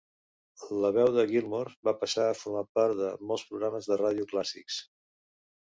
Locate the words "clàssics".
4.35-4.85